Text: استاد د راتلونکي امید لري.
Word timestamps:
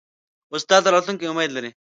استاد 0.55 0.81
د 0.83 0.87
راتلونکي 0.95 1.25
امید 1.27 1.51
لري. 1.53 1.71